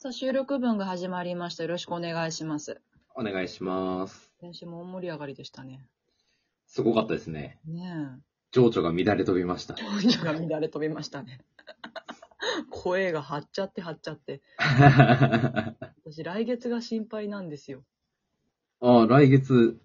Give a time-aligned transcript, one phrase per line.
[0.00, 1.64] さあ、収録分が始まりました。
[1.64, 2.80] よろしくお願いします。
[3.16, 4.32] お願いします。
[4.40, 5.88] 先週も大盛り上がりでしたね。
[6.68, 7.58] すごかったですね。
[7.66, 8.12] ね
[8.52, 9.74] 情緒が乱れ飛びました。
[9.76, 10.00] え。
[10.00, 11.40] 情緒が乱れ飛びましたね。
[12.70, 14.40] 声が張っちゃって張っちゃって。
[16.06, 17.82] 私、来月が心配なんですよ。
[18.78, 19.80] ああ、来月。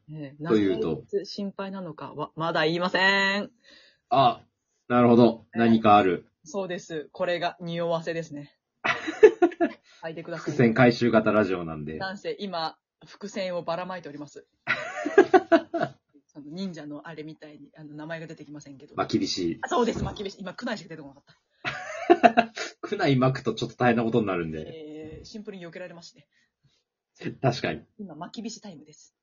[0.48, 3.52] というと来月心配なのかは、まだ言いません。
[4.10, 4.44] あ、
[4.90, 5.48] なるほど。
[5.54, 6.28] 何かある。
[6.44, 7.10] そうです。
[7.14, 8.56] これが匂わせですね。
[10.02, 10.46] 書いてください。
[10.46, 11.98] 伏線回収型ラジオなんで。
[11.98, 14.48] なんせ、今、伏線をばらまいております。
[16.28, 18.96] その忍者のあれみたいに、あの、名前が出てきませんけど。
[18.96, 19.60] まあ、厳しい。
[19.62, 20.38] あそうです、まきびし。
[20.40, 22.54] 今、区内しか出てこなかった。
[22.82, 24.66] 区内巻くとちょっと大変なことになるんで。
[24.68, 26.28] えー、シンプルに避けられますね。
[27.42, 27.86] 確かに。
[28.00, 29.16] 今、まきびしタイムです。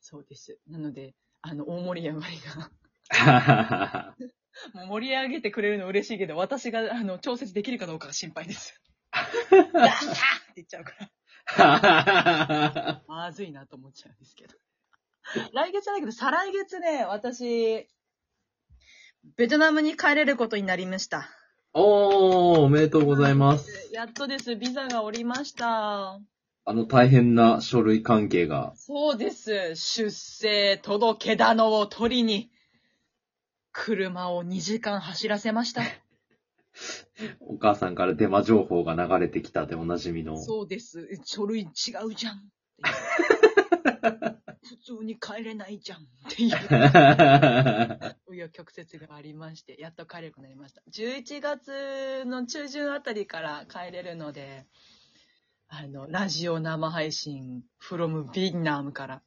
[0.00, 0.58] そうです。
[0.66, 2.70] なので、あの、大盛り上がりが。
[4.72, 8.80] もう盛り上げてくれるの嬉しいけど、私が、あの、調節できるかどうかが心配です。
[9.50, 10.92] やったーって言っちゃうか
[11.56, 13.02] ら。
[13.06, 14.54] まずいなと思っちゃうんですけど。
[15.52, 17.88] 来月じゃないけど、再来月ね、私、
[19.36, 21.28] ベトナムに帰れることになりました。
[21.72, 23.90] おー、おめでとうございます。
[23.92, 26.20] やっとです、ビザがおりました。
[26.68, 28.72] あの大変な書類関係が。
[28.76, 29.76] そうです。
[29.76, 32.50] 出生届棚を取りに、
[33.72, 35.82] 車を2時間走らせました。
[37.40, 40.36] お母さんからデマ情報が流れてきたでおなじみの。
[40.42, 41.08] そうです。
[41.24, 41.66] 書類違
[42.04, 42.48] うじゃん。
[44.62, 46.00] 普通に帰れないじゃん。
[46.00, 46.56] っていう。
[46.58, 50.82] 紆余曲折がありまして、やっと帰れるようになりました。
[50.90, 54.66] 11月の中旬あたりから帰れるので、
[55.68, 59.22] あの、ラジオ生配信、from ビンナムから。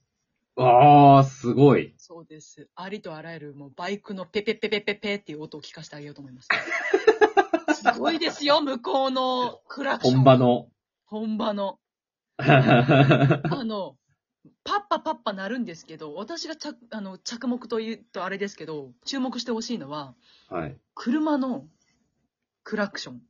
[0.55, 1.93] あー、すごい。
[1.97, 2.69] そうです。
[2.75, 6.49] ありとあらゆる、もうバイクのペペペペペペっていう音を聞かせてあげようと思います。
[7.79, 10.15] すごいですよ、向こうのクラクション。
[10.17, 10.37] 本場。
[10.37, 10.69] の。
[11.05, 11.79] 本場の。
[12.37, 13.97] あの、
[14.63, 20.15] パッパパッパなるんですけど、私が着あの着目というとあれですけど、注目してほしいのは、
[20.49, 20.77] はい。
[20.95, 21.67] 車の
[22.63, 23.21] クラクション。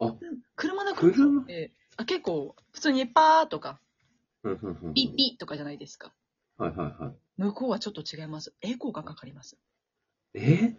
[0.00, 0.14] あ、
[0.56, 3.80] 車のクラクションって、あ結構、普通にパーとか、
[4.42, 6.12] ピッピッとかじゃないですか。
[6.58, 7.14] はいはいはい。
[7.38, 8.54] 向こうはちょっと違います。
[8.60, 9.56] エコーがかかります。
[10.34, 10.76] え？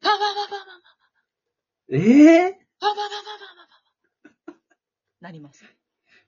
[0.00, 0.67] パーパーパーパーパー
[1.90, 2.90] ええパー？
[2.90, 3.24] パーパーパー
[4.46, 4.54] パーパー
[5.20, 5.64] なります。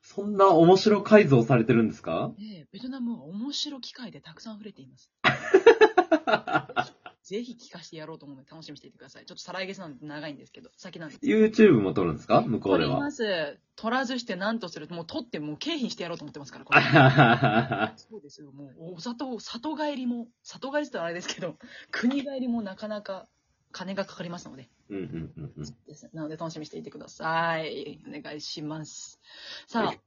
[0.03, 2.33] そんな面白改造されてるんですか？
[2.39, 5.11] で、ベトナムは面白機械でたくさん溢れています。
[7.23, 9.25] ぜひ聞かせてやろうと思うので楽しみにしていてください。
[9.27, 11.21] ちょっと再来月なんで長いんですけど、先なんです。
[11.23, 12.41] YouTube も撮るんですか？
[12.41, 13.11] 向こうでは取りま。
[13.13, 13.59] す。
[13.77, 16.81] 取らずして何とするもう取ってもう景品してやろうと思ってますから、これ
[17.97, 18.51] そうですよ。
[18.51, 21.57] もう、お里、里帰りも、里帰りって言ったらあれですけど、
[21.93, 23.29] 国帰りもなかなか
[23.71, 24.69] 金がかかりますので。
[24.91, 25.65] うんうんうんうん。
[25.87, 26.11] です。
[26.13, 28.01] なので楽しみにしていてください。
[28.07, 29.21] お願いします。
[29.67, 30.01] さあ、はい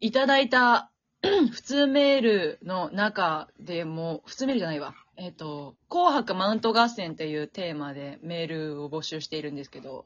[0.00, 0.92] い、ただいた
[1.50, 4.94] 普通メールの中でも、普通メールじゃないわ。
[5.16, 10.04] えっ、と、紅白マウント合戦っていうテーマでメールを募集しているんですけど、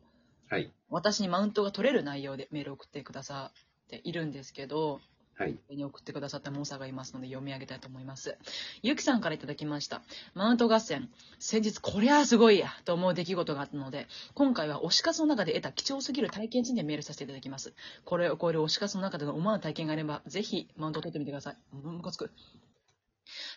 [0.48, 0.72] はい。
[0.88, 3.52] 私にマウントが取れる内容でメールを送ってくださ
[3.86, 5.00] っているんですけど、
[5.40, 5.58] はい。
[5.70, 8.36] に送ってくださったモンサーがいますので読み上げたいと思います。
[8.82, 10.02] ゆきさんからいただきました。
[10.34, 11.08] マウント合戦。
[11.38, 17.72] 先日こりゃすごいやと思う出来事があったので、今回は推し活の中で得た貴重すぎる体験についてメールさせていただきます。
[18.04, 21.56] これを超える推し活の中での思わぬ体験があれば、ぜひマウントを取ってみてください。
[21.72, 22.30] ムカつく。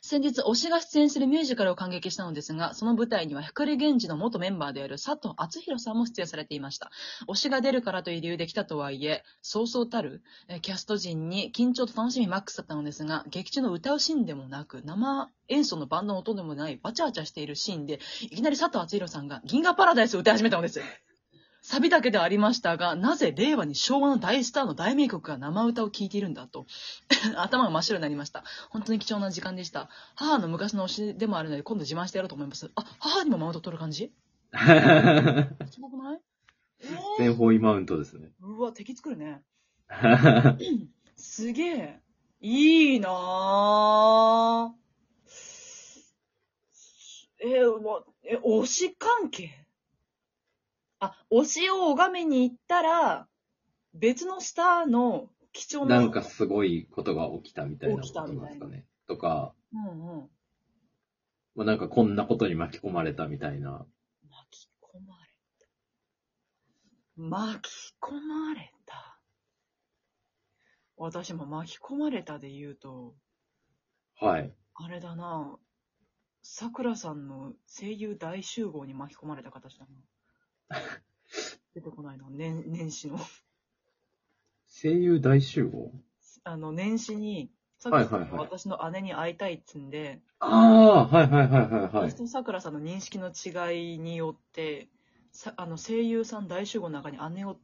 [0.02, 6.92] 先日、推しが出演するミュージカルを感激したのですが、その舞台には、百里源氏の元メンバーである佐藤敦弘さんも出演されていました。
[7.28, 10.22] 推しが出るからという理由で来たとはいえ、そうそうたる、
[10.62, 20.82] キャスト陣に緊張と楽しみマックスだったのですが、劇中の歌うシーンでもなく、生演奏のバンドの音でもない、バチャバチャしているシーンで、いきなり佐藤敦弘さんが銀河パラダイスを歌い始めたのです。
[21.66, 26.66] サビだけではありましたが、なぜ令和に昭和の大スターの大名曲が生歌を聴いているんだと、
[27.38, 28.44] 頭が真っ白になりました。
[28.70, 29.90] 本当に貴重な時間でした。
[30.16, 32.70] 母の昔の推しでもあるので、今度自慢してやろうと思います。
[32.76, 34.12] あ、母にもマウント取る感じ？
[35.72, 36.20] すごくない？
[36.82, 37.00] えー？
[37.20, 38.34] 全方位マウントですね。
[38.42, 39.42] うわ、敵作るね。
[41.16, 42.00] すげえ。
[42.42, 44.72] いいなぁ。
[47.40, 49.63] えー、もうえ、推し関係？
[51.04, 53.28] あ、推しを拝みに行ったら、
[53.94, 56.00] 別のスターの貴重な。
[56.00, 58.86] なんかすごいことが起きたみたいなことなんですかね。
[59.08, 60.30] とか、うんうん。
[61.56, 63.86] まあ、なんかこんなことに巻き込まれたみたいな。
[64.30, 65.30] 巻き込まれ
[65.60, 65.68] た。
[67.16, 69.20] 巻き込まれた。
[70.98, 73.14] 私も巻き込まれたで言うと、
[74.20, 74.54] はい。
[74.76, 75.58] あれだな
[76.42, 79.92] さくらさんの声優大集合に巻き込まれた形だな。
[81.74, 83.18] 出てこないな、年、年始の。
[84.68, 85.92] 声優大集合？
[86.44, 92.16] あの、年始に、さはいはいはい私の姉に会いたいっつんで、ああ、はいはいはいはいはい私。
[92.16, 94.90] とさくらさんの認識の違いによって、
[95.32, 97.56] さあの声優さん大集合の中に姉を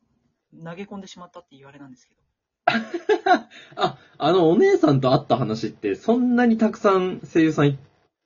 [0.63, 2.21] 投げ込んでしまったっていうあれなんですけど。
[3.77, 7.79] あ、あの、お姉さんと会った話って、そんなにたくさん声優さんい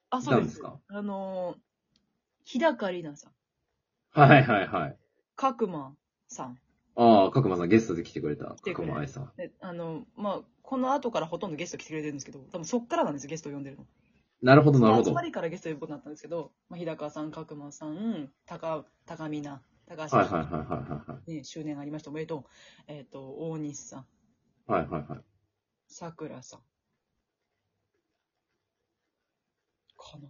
[0.10, 0.40] あ、そうで。
[0.40, 0.80] たんですすか？
[0.88, 1.58] あのー、
[2.46, 3.34] 日高里奈さん、
[4.14, 4.98] はいはいはい。
[5.36, 5.96] 角間
[6.28, 6.60] さん、
[6.96, 8.46] ああ、角間さんゲストで来てくれた。
[8.56, 9.32] 来てくれ角間愛さん。
[9.36, 13.86] であの、まあ、この後からほとんどゲスト来てくれてるんですけど、多分そっからなんですよ、ゲストを呼んでるの。
[14.42, 21.32] なるほどなるほ集まりからゲスト呼ぶことになったんですけど、まあ、日高さん、角間さん、高、高見な、高橋はいはいはいはいはい。
[21.32, 22.12] ね、周年ありました。
[22.12, 22.44] おめでとう。
[22.88, 24.06] えっ、と、大西さん、
[24.68, 25.20] はいはいはい。
[25.88, 26.60] さくらさん。
[29.98, 30.28] かな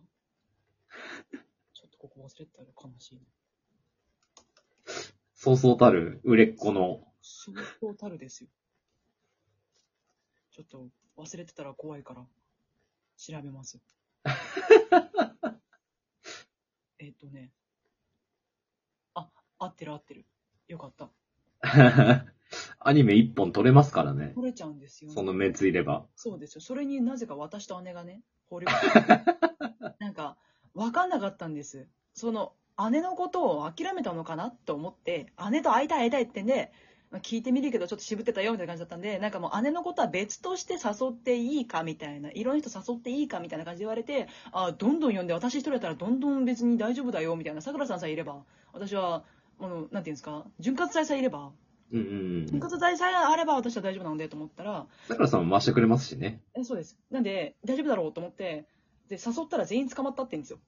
[1.73, 3.21] ちょっとここ忘れてたら悲しいな。
[5.43, 7.03] そうそうたる売れっ子の。
[7.21, 8.49] 相当たるですよ。
[10.51, 10.87] ちょっと
[11.17, 12.25] 忘れてたら怖いから、
[13.17, 13.81] 調べます。
[16.97, 17.51] えっとね。
[19.15, 19.29] あ、
[19.59, 20.25] 合ってる合ってる。
[20.69, 21.11] よかった。
[22.79, 24.31] アニメ一本撮れますからね。
[24.35, 25.13] 取れちゃうんですよ、ね。
[25.13, 26.07] その目ついれば。
[26.15, 26.61] そうですよ。
[26.61, 30.37] それになぜか私と姉がね、放り込んでなんか、
[30.73, 31.89] わかんなかったんです。
[32.13, 32.55] その、
[32.89, 36.71] 姉のことを諦めたのかなと思って、姉と会いたい会いたいってんで、
[37.11, 48.43] まあ聞いてみるけどちょっと渋ってたよみたいな感じだったんで、なんかもう姉のことは別として誘っていいかみたいな、いろんな人誘っていいかみたいな感じで言われて、あどんどん呼んで、私一人だったらどんどん別に大丈夫だよみたいな、さくらさんさえいれば、
[48.73, 49.23] 私は、
[49.59, 51.51] あの、なんていうんですか、潤滑剤さえいれば、
[51.91, 52.09] うんうんう
[52.41, 52.47] ん。
[52.47, 56.41] 潤滑剤さえあれば私は大丈夫なのでと思ったら、さくらさんも回してくれますしね。
[56.55, 56.97] えそうです。
[57.11, 58.65] なんで、大丈夫だろうと思って、
[59.09, 60.59] で、誘ったら全員捕まったって言うんですよ。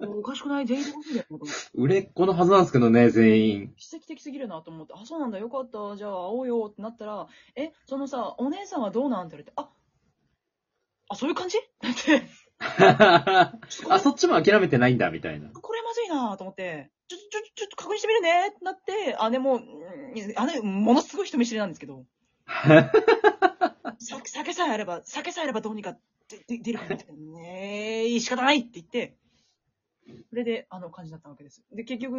[0.00, 0.66] おかしくない？
[0.66, 1.54] 全員捕まってんだよと思って。
[1.74, 3.74] 売れっ子のはずなんですけどね、全員。
[3.76, 7.26] 奇跡的すぎるなと思って、あ、そうなんだ、よかった、じゃあ会おうよってなったら、
[7.56, 9.68] え、そのさ、お姉さんはどうなんって言われて、あ、
[11.08, 11.58] あ、そういう感じ？
[11.58, 11.60] っ
[12.04, 12.22] て、
[12.58, 13.52] あ、
[14.02, 15.50] そっちも諦めてないんだ、みたいな。
[15.50, 18.64] これまずいなと思って、ちょ、ちょ、ちょっと確認してみるねって。
[18.64, 22.04] なって、姉も、うん姉、ものすごい人見知りなんですけど、
[22.46, 25.96] さ酒さえあれば、酒さえあればどうにか
[26.48, 29.16] 出るかなって、ねえ、仕方ないって言って、
[30.30, 31.62] それで、あの感じだったわけです。
[31.72, 32.18] で、結局、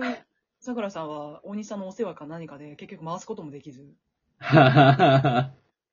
[0.60, 3.94] さくらさんは、大西さんのお世話か何かで、結局回すこともできず、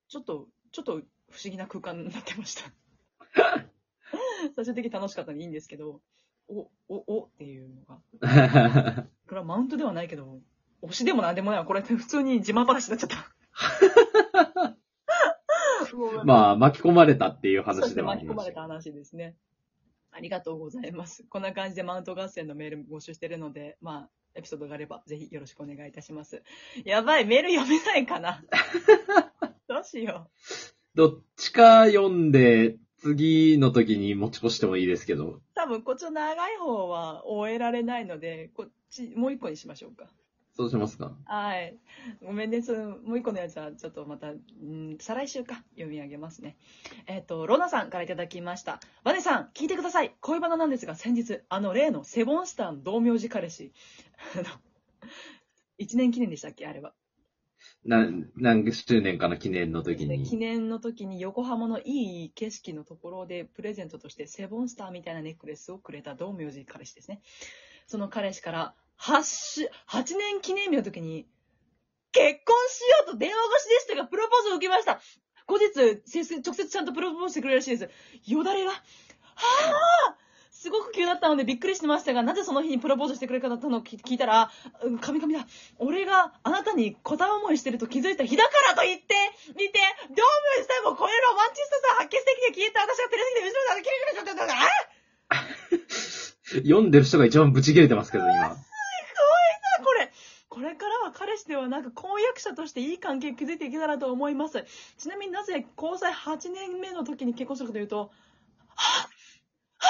[0.09, 0.93] ちょっと、ちょっと
[1.31, 2.71] 不思議な空間になってました。
[4.55, 6.01] 最終的に楽しかったんでいいんですけど、
[6.49, 8.01] お、お、おっていうのが、
[9.27, 10.41] これはマウントではないけど、
[10.83, 11.65] 推しでもなんでもないわ。
[11.65, 13.35] これ普通に自慢話になっちゃった。
[16.25, 18.63] まあ、巻き込まれたっていう話ではあ巻き込まれた。
[18.63, 19.37] 話ですね。
[20.17, 21.25] ありがとうございます。
[21.29, 26.43] こんな感じでマウント合戦のメール募集してるので、まあ、エピソードがあれば、ぜひよろしくお願いいたします。
[26.85, 28.45] やばい、メール読めないかな
[29.67, 30.31] どうしよ
[30.95, 35.27] どっちか読んで、次の時に持ち越してもいいですけど。
[35.27, 35.43] う。
[35.55, 40.09] 多分、こっちの長い方は終えられないので、こっち、もう一個にしましょうか。
[40.57, 41.77] そうしますかはい。
[42.25, 42.63] ごめんね。
[42.63, 46.57] そのもう一個のやつは、ちょっとまた、うん、再来週か、読み上げますね。
[47.07, 48.81] えっ、と、ロナさんからいただきました。
[49.03, 50.15] バネさん、聞いてください。
[50.21, 53.73] 恋バナなんですが、先日、あの例のセボンスターの同名字彼氏、
[54.37, 54.45] あの、
[55.79, 56.67] 一年記念でしたっけ？
[56.67, 56.95] あれは。
[57.85, 60.39] 何、何周年かの記念の時で記に。
[60.39, 67.21] 念の時に横浜のいい景色のところでプレゼントとしてセボンスターみたいなネックレスをくれた同名字彼氏ですね。
[67.87, 71.27] その彼氏から8し、8年記念日の時に
[72.15, 75.01] 結婚しようと電話越しでしたがプロポーズを受けました。
[75.47, 77.91] 後日、先生直接ちゃんとプロポーズしてくれるらしいで
[78.25, 78.31] す。
[78.31, 80.25] よだれが、はぁ
[80.65, 84.51] すごく急だったのでびっくりしてましたが、なぜその日にプロポーズしてくれたのかの聞聞いたら、
[84.83, 85.47] うん神々だ。
[85.77, 89.15] 俺があなたに片思いしてると気づいた日だからと言って、
[89.49, 90.25] 見て、どう
[90.57, 94.55] もしたもこういうロマンチストさん発揮してきて聞いた私が照れすぎて後ろだけキレキレちゃったんだ
[95.29, 95.45] あ
[96.65, 98.57] 読んでる人が一番ブチ切れてますけど、今。
[100.55, 100.77] これ。
[100.77, 104.65] からは彼氏ではなく婚約者としていい関係を築いていけたらと思います。
[104.99, 109.89] ちなみになぜ交際8年目の時に結婚するかというと、はぁは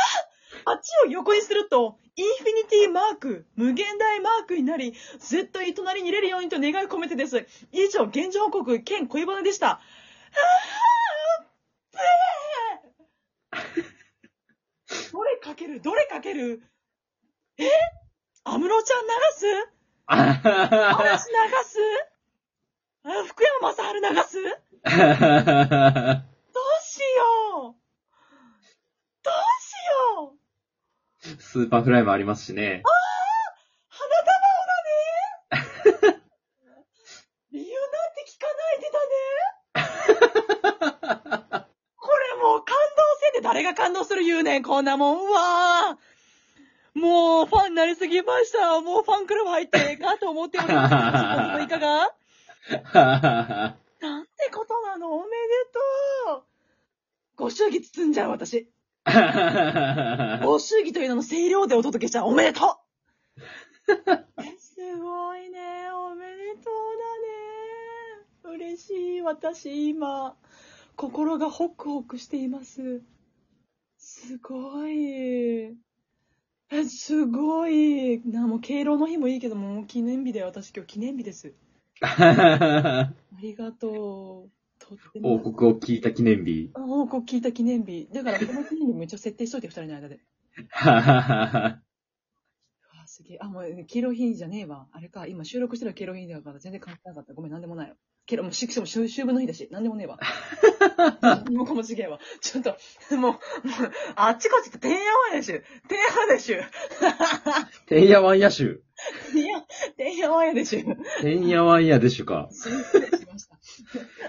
[0.67, 7.47] ぁあっちを横にすると、インフィニティマーク、無限大マークになり、絶対隣に入れるようにと願い込めてです。
[7.73, 9.67] 以上、現状報告、兼恋バナでした。
[9.67, 13.65] はぁ
[15.13, 16.63] どれかけるどれかける
[17.59, 17.69] え？
[18.45, 19.13] 安室ちゃん流
[19.69, 19.74] す？
[20.07, 20.51] 嵐流
[21.65, 21.79] す？
[23.05, 24.43] あ福山雅治流す？
[24.85, 24.93] どう
[26.83, 27.75] しよう！
[29.23, 29.73] どうし
[30.21, 30.35] よ
[31.37, 31.43] う！
[31.43, 32.83] スーパーフライもありますしね。
[32.85, 32.93] ああ
[33.89, 36.21] 花束だね！
[37.53, 38.99] 理由なんて聞かないでだ
[41.61, 41.65] ね！
[41.97, 42.77] これもう感動
[43.23, 45.21] せんで誰が感動する言うねん、こんなもん。
[45.29, 45.41] うわ
[45.93, 45.99] あ
[46.95, 48.81] もう、ファンになりすぎました。
[48.81, 51.63] もうファンクラブ入ってええかと思っております。
[51.63, 52.15] いかが？
[54.01, 55.13] なんてことなの？
[55.15, 55.31] おめで
[56.35, 56.45] とう
[57.37, 58.71] ご祝儀包んじゃう、私。
[60.45, 62.27] ご祝儀という名の声量でお届けしちゃう。
[62.27, 62.79] おめでと
[63.89, 63.93] う
[64.43, 65.91] えすごいね。
[65.91, 66.75] おめでとう
[68.45, 68.57] だね。
[68.57, 69.21] 嬉しい。
[69.21, 70.37] 私、今、
[70.97, 73.03] 心がホクホクしています。
[73.99, 75.77] すごい。
[76.75, 78.21] え、 すごい。
[78.27, 81.55] な、もう敬老の日もいいけども、もう記念日で私今日記念日です。
[82.03, 84.51] ありがとう。
[84.79, 85.39] とっても。
[85.39, 86.71] 報告を聞いた記念日。
[86.75, 88.09] あ報告聞いた記念日。
[88.13, 90.21] だから、この記念日も一応設定しといて、二人の間で。
[90.73, 91.83] あ、
[93.07, 93.39] すげえ。
[93.41, 94.89] あ、もう、敬老品じゃねえわ。
[94.93, 97.35] あれか、今収録してる敬老品だから全然関係なかった。
[97.35, 97.97] ごめん、なんでもないよ。
[98.27, 100.19] けど、もう、しかも秋秋分の日だし、なんでもねえわ。
[101.51, 102.19] もうかもしげえわ。
[102.41, 102.77] ちょっと、
[103.17, 103.39] もう、もう、
[104.17, 105.65] あっちこっちって、てんやわんやしゅ。
[105.89, 106.61] てんやわんやしゅ。
[107.87, 108.83] てんやわんやしゅ。
[109.33, 109.61] てんや、
[109.97, 110.85] てんやわんやでしゅ。
[111.21, 112.49] てんやわんやでしゅか。
[112.51, 113.59] 失礼しました。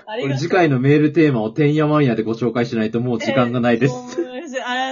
[0.07, 4.25] ありがと次回のメールテーマをてんやわんやでご紹介しないともう時間がないです。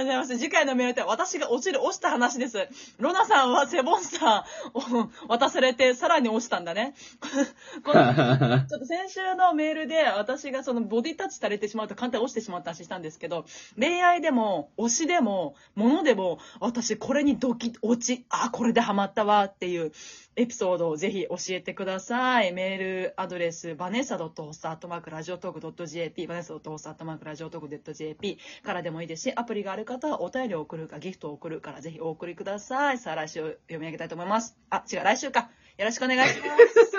[0.04, 0.38] ございます。
[0.38, 2.68] 次回のメールって私が落ちる、落ちた話です。
[2.98, 4.44] ロナさんはセボンさ
[4.74, 6.94] んを 渡されて、さらに落ちたんだね。
[7.82, 8.04] この
[8.68, 13.46] ちょっと先週のメールで私がそのボディタッチされてしまうと簡単に落ちてしまった話したんですけど、
[13.78, 19.92] 恋愛でも推しでも物でも私これにドキ落ち、あ、これでハマったわっていう
[20.36, 22.52] エピソードをぜひ教えてください。
[22.52, 32.98] メールアドレス、バネッサ .host.radiotog.jp、バネッサ .host.radiotog.jp からでもいいですし、アプリがある方はお便りを送るかギフトを送るからぜひお送りください。
[32.98, 34.56] さあ来週読み上げたいと思います。
[34.70, 35.50] あ、違う、来週か。
[35.78, 36.46] よろしくお願いしま
[36.90, 36.90] す。